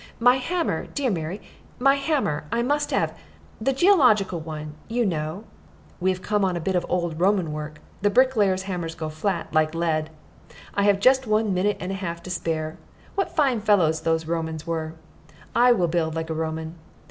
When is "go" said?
8.95-9.09